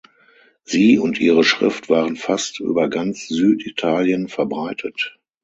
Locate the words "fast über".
2.15-2.87